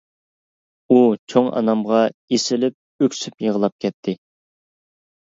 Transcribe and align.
ئۇ 0.89 0.97
چوڭ 1.33 1.51
ئانامغا 1.59 2.01
ئېسىلىپ 2.09 3.05
ئۆكسۈپ 3.07 3.49
يىغلاپ 3.49 3.81
كەتتى. 3.87 4.21